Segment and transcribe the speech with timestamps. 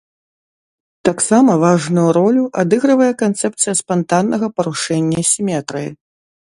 [1.09, 5.89] Таксама важную ролю адыгрывае канцэпцыя спантаннага парушэння сіметрыі.